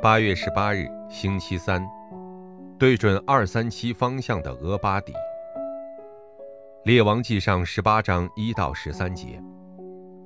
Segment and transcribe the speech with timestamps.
[0.00, 1.84] 八月十八日，星期三，
[2.78, 5.12] 对准二三七方向的俄巴底。
[6.84, 9.42] 列王记上十八章一到十三节，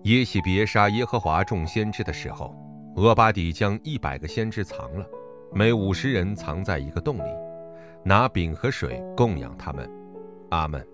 [0.02, 2.54] 耶喜别杀耶和华众先知的时候，
[2.96, 5.06] 俄巴底将一百个先知藏了，
[5.54, 7.30] 每五十人藏在一个洞里，
[8.04, 9.90] 拿饼和水供养他们。
[10.50, 10.86] 阿门。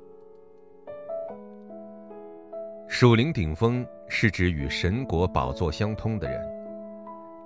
[2.86, 6.57] 属灵顶峰是指与神国宝座相通的人。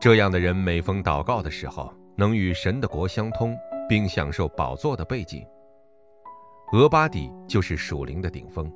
[0.02, 3.56] 这样的人每逢祷告的时候，能与神的国相通，
[3.88, 5.46] 并享受宝座的背景。
[6.72, 8.68] 俄巴底就是属灵的顶峰，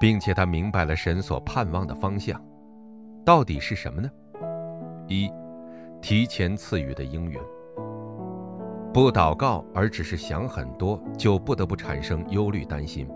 [0.00, 2.42] 并且他明白了神所盼望的方向，
[3.26, 4.10] 到底是什么呢？
[5.06, 5.30] 一，
[6.00, 7.38] 提前赐予的应允。
[8.90, 13.06] 不祷告而只是想很多，就不得不产生忧虑担心。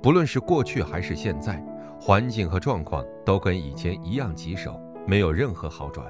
[0.00, 1.60] 不论是过去还是现在，
[2.00, 6.06] 环境和状况都跟以前一样棘手，没有任何好转。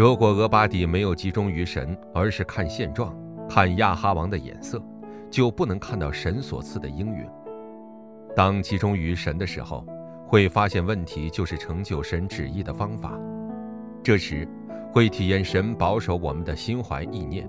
[0.00, 3.14] 如果俄巴底没有集中于神，而是看现状、
[3.46, 4.82] 看亚哈王的眼色，
[5.30, 7.26] 就不能看到神所赐的应允。
[8.34, 9.84] 当集中于神的时候，
[10.26, 13.12] 会发现问题就是成就神旨意的方法。
[14.02, 14.48] 这时，
[14.90, 17.46] 会体验神保守我们的心怀意念。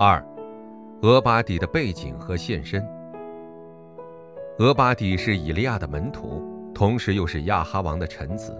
[0.00, 0.20] 二，
[1.02, 2.84] 俄巴底的背景和现身。
[4.58, 6.42] 俄巴底是以利亚的门徒，
[6.74, 8.52] 同时又是亚哈王的臣子。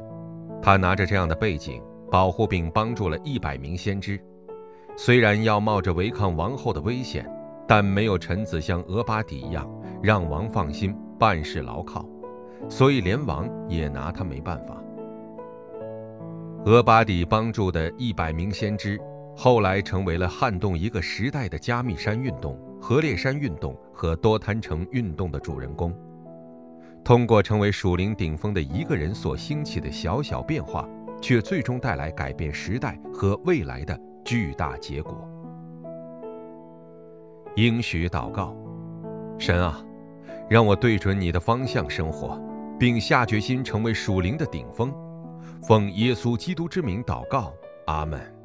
[0.61, 4.21] 他拿着这样的背景，保护并帮助了一百名先知。
[4.97, 7.25] 虽然要冒着违抗王后的危险，
[7.67, 9.69] 但没有臣子像俄巴底一样
[10.03, 12.05] 让王放心、办事牢靠，
[12.69, 14.77] 所以连王也拿他没办法。
[16.65, 19.01] 俄巴底帮助的一百名先知，
[19.37, 25.97] 后来成为了撼动一个时代的加密山运动、河烈山运动和多滩城运动的主人公。
[27.05, 30.87] 通过成为属灵顶峰的一个人所兴起的小小变化，
[31.23, 35.27] 却最终带来改变时代和未来的巨大结果。
[37.57, 38.55] 应许祷告：
[39.39, 39.83] 神啊，
[40.49, 42.41] 让我对准你的方向生活，
[42.79, 44.95] 并下决心成为属灵的顶峰。
[45.63, 47.53] 奉耶稣基督之名祷告，
[47.87, 48.38] 阿门。